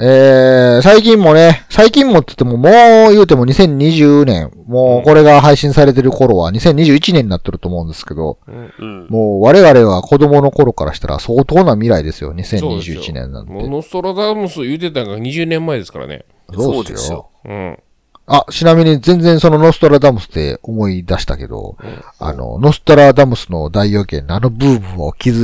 [0.00, 2.68] えー、最近もね、最近もって言っても、も
[3.10, 9.06] う言うても2020年、もうこれが配信されてる頃は2021年になってると思うんですけど、うんうん。
[9.08, 13.52] もう我々は子供の頃からしたら相当な未来ですよ、2021年なんて。
[13.52, 16.24] もうノストラダムス言うてたのが20年前ですからね。
[16.54, 17.30] そうですよ。
[17.44, 17.78] うん。
[18.26, 21.76] あ、ちなみに全然そのノストラダムスって思い出したけど、
[22.20, 25.42] あの、ノストラダムスの大予言のあのブームを築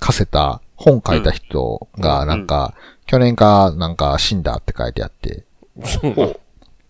[0.00, 2.74] かせた本書いた人がなんか、
[3.12, 5.44] 去年かなんか死んだって書いてあって、
[5.84, 6.40] そう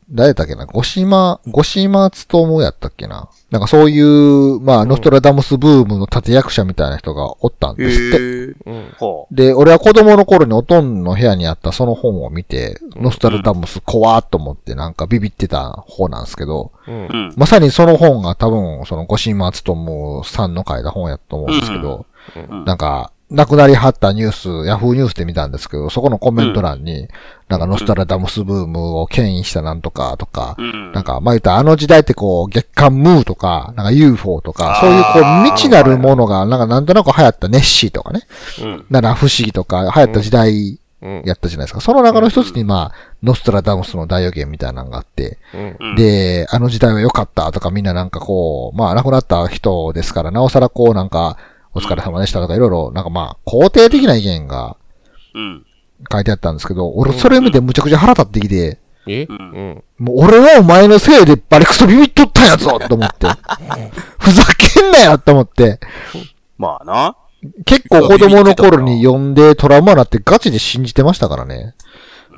[0.09, 0.67] 誰だっけな？
[0.67, 3.29] 五島、五島つともやったっけな？
[3.51, 8.17] なんかそういう、まあ、ノストラダムスブームの立役者みたいな人がおったんへですって。
[8.19, 8.71] え。
[8.71, 8.91] うん。
[9.01, 17.09] はで、俺は子供の頃におとんの部屋にあったその本を見て、ノストラダムス怖ーっと思ってなんかビビってた方なんですけど、うんあ。
[17.11, 17.35] うん。
[17.37, 27.09] まさにその本が多分、その、五島つともさんの書いた本やと思うんですけど、うんなんか、亡くなりはったニュース、ヤフーニュースで見たんですけど、そこのコメント欄に、
[27.49, 30.93] なんかノストラダムスブームを牽引したなんとかとか、うん。
[30.93, 38.23] なんか、まあ言ったらあの時代ってこう、月刊ムーとか、なんか UFO とか、そういうこう、未知なるものが、なんかなんとなく流行ったネッシーとかね、
[38.61, 38.87] うん。
[38.91, 41.23] 七不思議とか流行った時代うん。
[41.27, 41.81] やったじゃないですか。
[41.81, 45.39] その中の一つにまあ、ノストラダムスの大予言みたいなのがあって、
[45.97, 51.39] で、あの時代は良かったとかみんななんかこう、まあ亡くなった人ですから、なおさらこうなんか、
[51.75, 54.77] お疲れ様でしたとかいろいろ、なんかまあ、肯定的な意見が
[55.35, 55.67] うん。
[56.11, 59.25] 書いてあったんですけど、俺それ見てむちゃくちゃ腹立ってきて、え？
[59.25, 59.85] ううんん。
[59.99, 63.27] もう俺はお前のせいでバリクソビビっとったんやぞと思って。
[64.19, 65.81] ふざけんなよと思って。
[66.59, 67.17] まあな。
[67.65, 71.75] 結構子供の頃に読んでトラウマになってガチで信じてましたからね。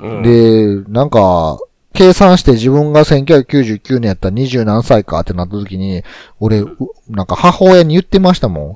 [0.01, 0.23] うん。
[0.23, 1.59] で、なんか、
[1.93, 6.03] 計算して自分が1999年やったら20何歳かってなった時に、
[6.39, 8.75] 俺、うなんか母親に言ってましたもん。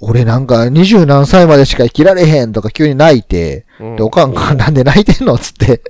[0.00, 3.96] 俺なんか20何歳までしか生きられへんとか急に泣いて、うん。
[3.96, 5.82] で、おかんが なんで泣いてんのつって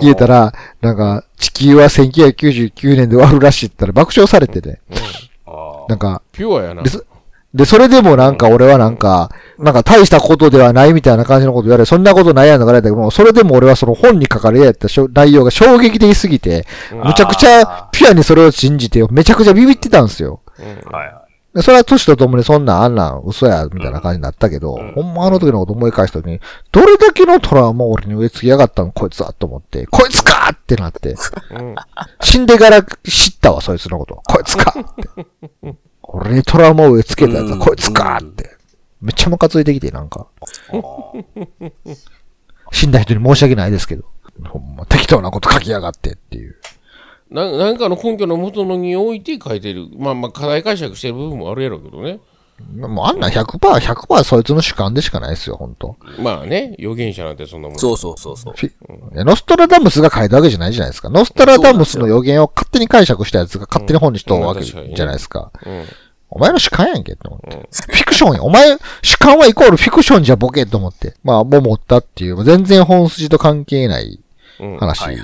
[0.00, 4.80] 言えたら、なんか、地球は1999年で終わるらしいって言ったら爆笑されてて、
[5.46, 6.82] あなんか、ピュアやな。
[6.82, 6.90] で。
[6.90, 7.02] そ
[7.54, 20.40] で、それでもなんか俺はなんか、なんか大したことではないみたいな感じのこと言われ、そんなことないやんとか言われたけども、それでも俺はその本に書かれやった内容が衝撃的すぎて、むちゃくちゃピュアにそれを信じて、めちゃくちゃビビってたんですよ。
[20.58, 20.66] うん。
[20.92, 21.17] はいはで
[21.62, 26.40] それは年とともにそんなんあんなん嘘や、みたいな感じになったけど、ほんまあの時のこと思い返した時に、
[26.72, 28.92] どれだけのトラウマを俺に植え付けやがったの？
[28.92, 31.16] こいつはと思って、こいつかってなって、
[32.20, 34.22] 死んでから知ったわ、そいつのこと。
[34.26, 34.84] こいつかっ
[35.64, 35.76] て。
[36.02, 38.56] 俺にトラウマを植え付けたやつはこいつかって。
[39.00, 40.26] めっちゃムカついてきて、なんか。
[42.72, 44.04] 死んだ人に申し訳ないですけど。
[44.46, 46.57] ほんま、適当なこと書きやがってっていう。
[47.30, 49.88] ななんかの根拠の元のに置いて書いてる。
[49.98, 52.20] まあまあ、課題解釈してる部分もあるやろうけどね。
[52.76, 55.96] もうあんな100%、100%そいつの主観でしかないですよ、ほんと。
[56.18, 57.76] まあね、預言者なんてそんなもん。
[57.76, 57.78] い。
[57.78, 58.54] そうそうそうそう。
[58.56, 61.08] フィいやノストラダムスが書いたわけじゃないじゃないですか。
[61.08, 65.52] ノストラダムスの予言を勝手に解釈したやつが勝手に本にしとるわけじゃないですか。
[65.64, 65.84] うん。
[66.30, 67.56] お前の主観やんけって思って。
[67.56, 68.42] フィクションや。
[68.42, 71.14] お前、主観はイコールフィクションじゃボケと思って。
[71.22, 74.20] まあ、もう持ったっていう、全然本筋と関係ない
[74.60, 74.76] うん。
[74.78, 75.16] 話。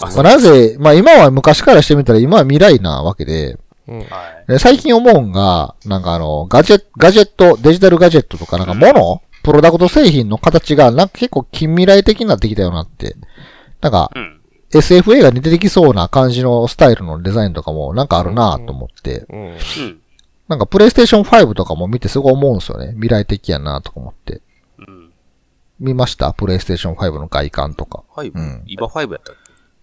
[0.00, 3.98] まあ、なぜ、まあ今は昔からしてみたら今は未来なわけで、うん。
[4.00, 4.04] は
[4.48, 4.52] い。
[4.52, 13.14] で最近思うんが、なんかあの、ガジェット、ガジェット、デジタルガジェットとかなんか物、プロダクト製品の形がなんか結構近未来的になってきたよなって。
[13.80, 14.40] なんか、うん。
[14.72, 19.26] SF 映画に出てきそうな感じのスタイルのデザインとかもなんかあるなと思って。
[19.28, 19.38] うん。
[19.50, 20.00] うん。
[20.48, 22.92] なんかプレイステーション5とかも見てすごい思うんですよね。
[22.94, 24.40] 未来的やなとか思って。
[24.78, 25.12] うん。
[25.78, 26.32] 見ました？
[26.32, 28.02] プレイステーション5の外観とか。
[28.14, 28.40] ファイブ？
[28.40, 29.36] うん今ファイブやったっ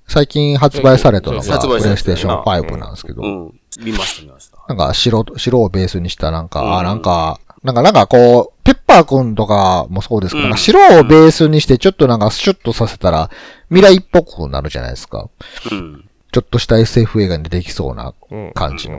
[0.08, 3.28] 最近発売されたのが発プレイステーション5なんですけどけ。
[3.28, 3.60] うん。
[3.84, 4.58] 見ました見ました。
[4.68, 13.30] なんか白、白をベースにしたなんか、うんあなんか、なんか、なんかこう、ペッパーくんとかもそうですけど、うんなんか白をベースにしてちょっとなんかシュッとさせたら
[13.70, 15.30] 未来っぽくなるじゃないですか。
[15.72, 16.10] うん。
[16.32, 18.52] ちょっとした SF 映画に出てきそうなうん。
[18.54, 18.98] 感じの。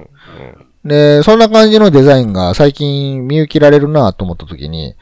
[0.84, 0.88] うん。
[0.88, 4.94] で、そんな感じのデザインが最近見受けられるなと思った時に、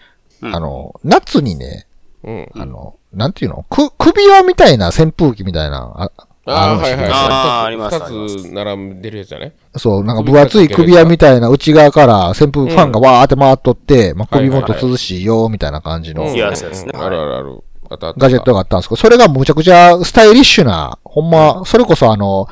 [0.42, 1.86] うんあの、夏にね、
[2.22, 2.48] うん。
[2.54, 3.64] あの、なんていうの？
[3.68, 6.10] く、首輪みたいな扇風機みたいな、あ
[6.46, 7.10] ああ、はいはい。
[7.12, 9.54] あーあります二つ並んでるやつやね。
[9.76, 16.92] そう、なんか分厚い首輪みたいな内側から扇風ファンがわーって回っとって、まあ、首元涼しいよ、みたいな感じの冷やすやつね。
[16.94, 17.36] うんあるある。
[17.36, 17.64] ある。
[17.90, 18.20] あったあった。
[18.20, 22.48] ガジェットがあったんですけど、それがむちゃくちゃスタイリッシュな、ほんま、それこそあの、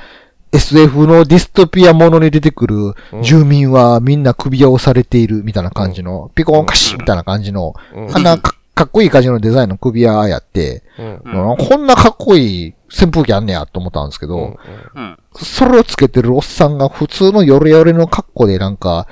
[0.50, 8.16] SF のディストピアものに出てくる住民はみんな首輪をされているみたいな感じの、ピコンカシみたいな感じの、うん。
[8.16, 11.22] あんなかかっこいい感じのデザインの首輪やって、うん。
[11.25, 14.56] うんこんなかっこいい扇風機あんねやと思ったんですけど、うん。
[14.94, 15.19] うん。
[15.34, 19.08] それをつけてるおっさんが普通のヨレヨレの格好でなんか、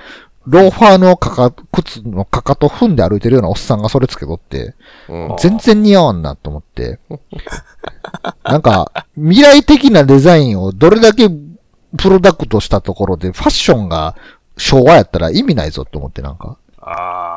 [0.47, 4.77] ローファーのかか、靴のかかと踏んで歩いてるようなおっさんがそれつけとって、
[5.09, 5.37] うん。
[5.41, 7.01] 全然似合わんなと思って。
[8.45, 14.15] なんか、未来的なデザインをどれだけプロダクトしたところで、ファッションが
[14.57, 16.57] 昭和やったら意味ないぞと思って、なんか。
[16.79, 17.36] ああ。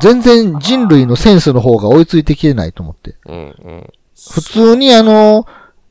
[0.00, 3.14] 全然人類のセンスの方が追いついてきてないと思って。
[3.26, 3.34] うん。
[3.34, 3.90] うん。
[4.32, 5.46] 普通にあの、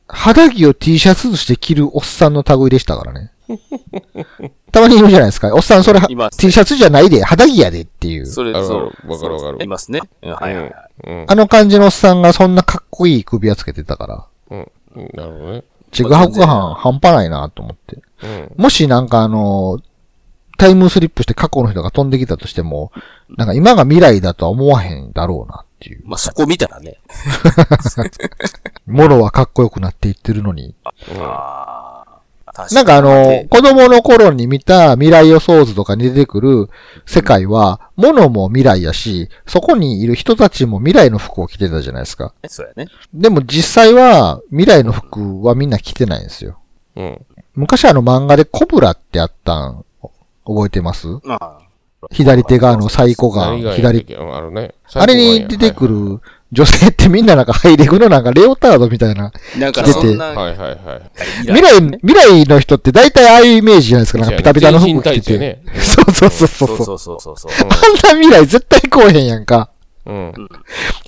[0.08, 3.32] 肌着を T シャツとして着るおっさんの類でしたからね。
[4.72, 5.52] たまにいるじゃないですか。
[5.54, 8.26] おっさんそれいます T シャツじゃないで、肌着やでっていう。
[8.26, 9.10] それ、そう。
[9.10, 10.00] わかるわかるいますね。
[10.22, 10.74] うんはいはいはい。
[11.04, 11.26] うん。
[11.28, 14.26] あの感じのおっさんがそんなかっこいい首輪つけてたから。
[14.50, 14.70] うん。
[14.96, 15.64] うんなるほどね。
[15.90, 17.98] ちぐはぐ感半端ないなと思って。
[18.22, 18.52] うん。
[18.56, 19.80] もしなんかあの、
[20.56, 22.92] タイムスリップして過去の人が飛んできたとしても、
[23.36, 26.02] なんか今が未来だとは思わへんだろうなっていう。
[26.04, 26.98] まあ、そこ見たらね。
[28.86, 30.74] ものはかっこよくなっていってるのに。
[31.12, 31.22] うん。
[31.22, 32.20] ああ。
[32.52, 36.68] 確なんかあのね、子供の頃に見た未来予想図とかに出てくる
[37.06, 42.34] 世界は、物も未来やし、そこにいる人たちも未来の服を着てたじゃないですか。
[42.48, 42.90] そうやね。
[43.14, 46.58] でも実際は未来の服はみんな着てないんですよ。
[46.96, 47.26] うん。
[47.54, 49.84] 昔あの漫画でコブラってあったん、
[50.44, 51.06] 覚えてます？
[51.22, 51.60] まあ。
[52.10, 54.74] 左手側のサイコが左、うんあるね。
[54.94, 56.14] あれに出てくる。
[56.14, 56.20] る
[56.52, 59.32] 女性ってみんななんかハイレグのなんかレオタードみたいな。
[59.56, 61.10] なんか出てそんな、はいはいはい。
[61.42, 64.18] 未来、未来の人って大体ああいうイメージじゃないですか。
[64.18, 65.38] なんかピタピタの服着てて。
[65.38, 65.62] ね。
[65.74, 66.68] そうそうそうそう。
[66.68, 67.50] そうそうそうそうそう。
[67.60, 69.70] あんな未来絶対来おへんやんか。
[70.06, 70.34] うん。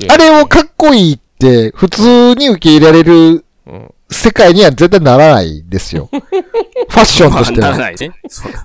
[0.08, 3.44] あれをかっこいいって普通に受け入れられるうん。
[4.12, 6.08] 世界には絶対ならないですよ。
[6.12, 7.70] ファッションとしては。
[7.70, 8.12] まあならないね。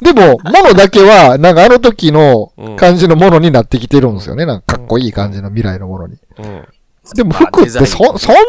[0.01, 4.45] でも、物だけは、なんかあの時の感じのものになってきてるんですよね。
[4.45, 6.17] なんかかっこいい感じの未来のものに。
[6.39, 6.67] うん。
[7.15, 8.43] でもまあ服ってそ、そんなに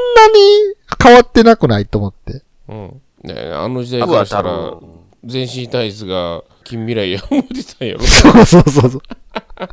[1.02, 2.42] 変わってなくないと思って。
[2.68, 3.00] うん。
[3.22, 4.80] ねあの時代からしたら、分、
[5.24, 8.00] 全身タイツが近未来や思ってたんやろ。
[8.00, 9.02] そうそうそうそう。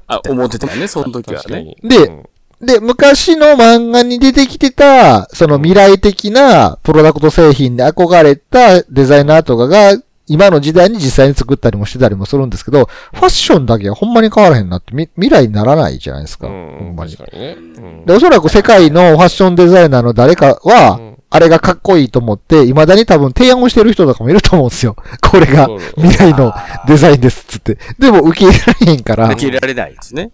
[0.07, 1.44] あ、思ってたよね、その時はね。
[1.44, 1.78] 確かに。
[1.83, 2.24] でうん
[2.62, 9.94] で、昔の漫画に出てきてた、その未来的なプロダクト製品で憧れたデザイナーとかが、
[10.28, 16.48] 今の時代に実際に作ったりもしてたりもするんですけど、ファッションだけはほんまに変わらへんなって、み未来にならないじゃないですか。
[16.48, 17.30] うほんんまに確。
[17.30, 17.56] かにね。
[17.57, 24.96] うんで、おそらく世界のファッションデザイナーの誰かは、うんあれがかっこいいと思って、未だに多分提案をしてる人とかもいると思うんですよ。
[25.22, 25.68] これが
[25.98, 26.54] 未来の
[26.88, 27.78] デザインですっつって。
[28.00, 30.31] でも受け入れられへんから、受け入れられないですね。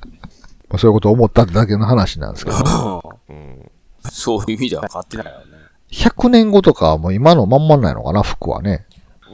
[0.72, 3.04] まあそういうことを思っただけの話なんですけど。
[3.30, 3.72] うん
[4.10, 5.46] そういう意味では変わってないよね。
[5.92, 8.86] 100年後とかはもう今のまんまないのかな、服はね。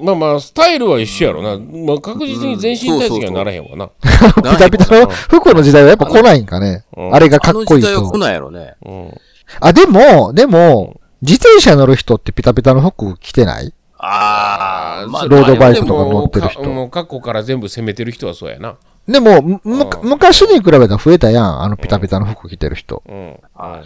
[0.02, 1.58] まあまあ、スタイルは一緒やろな。
[1.58, 3.88] まあ確実に全身タイツにはならへんわな。
[3.98, 6.84] ピタピタの服の時代はやっぱ来ないんかね。
[6.96, 8.18] うんあれがかっこいいあの時代は来と。
[8.18, 8.76] ないやろね。
[8.86, 9.14] うん。
[9.62, 13.74] あ、でも、でも、自転車乗る人ってピタピタの服着てない？
[13.98, 18.76] ああ、まあ、ロードバイクでとか乗もってる人かもう過去から全部攻めてる人はそうやな。
[19.08, 19.62] でも、む
[20.04, 21.62] 昔に比べたら増えたやん。
[21.64, 23.04] あのピタピタの服着てる人。
[23.08, 23.40] うん。
[23.54, 23.84] は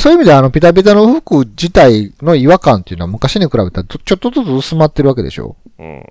[0.00, 6.04] そういう意味であのピタピタの服自体の違和感っていうのは昔に比べたらちょっとずつ薄まってるわけでしょうん。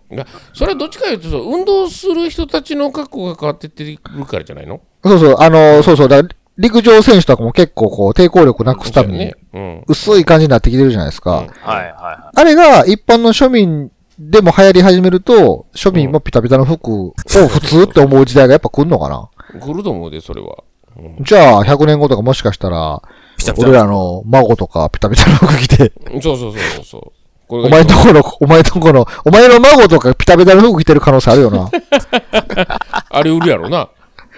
[0.54, 4.82] それはどっちかいうと、運動する人たちの格好が変わってってるからじゃないの？
[5.04, 6.24] そうそう、あの、そうそう、だ
[6.58, 9.16] 陸上選手とかも結構こう抵抗力なくすため
[9.54, 9.84] に。
[9.88, 11.40] 薄い感じになってきてるじゃないですか。
[11.40, 19.30] うんはいはいはあれが一般の庶民でも流行り始めると、庶民もピタピタの服を普通って思う時代がやっぱ来んのかな？
[19.60, 20.64] 来ると思うで、それは。
[20.98, 23.02] うんじゃあ、100年後とかもしかしたら、
[23.38, 27.12] ピタピタ俺らの孫とかピタピタの服着て、そうそうそうそうそう。
[27.48, 31.70] こお前んとこの、お前んとこの、お前の孫とかピタピタの服着てる可能性あるよな。
[33.10, 33.90] あれ売るやろな。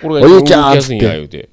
[0.01, 1.49] これおゆうちゃん動きやすいんや、言うて。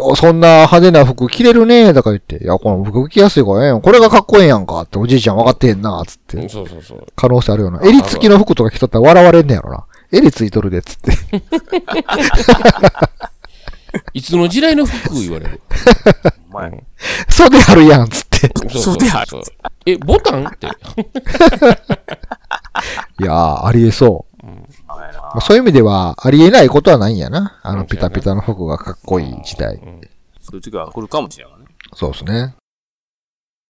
[0.00, 3.80] おそんな派手な服着れるねとか言って、いや、この服着やすいからええやん。
[3.80, 6.48] これがかっこええやんかっておじいちゃん分かってへんな、つっうんて。
[6.48, 7.06] そうそうそう。
[7.16, 7.80] 可能性あるよな。
[7.82, 9.84] 襟付きの服とか着とったら笑われんねやろな。
[10.12, 11.12] 襟ついとるで、つって。
[14.12, 15.56] いつの時代の服言われる？
[15.56, 15.60] い。
[16.50, 16.84] お前、
[17.30, 18.50] 袖あるやん、つって。
[18.56, 19.30] そうそうそうである
[19.86, 20.46] え、ボタン？
[20.46, 20.66] って。
[23.20, 24.27] いやー、ありえそう。
[25.34, 27.58] まあ、そういう意味では、ありえないことはないんやな。
[27.62, 29.78] あのピタピタの服がかっこいい時代。
[30.40, 31.66] そういう時は来るかもしれないね。
[31.94, 32.54] そうですね。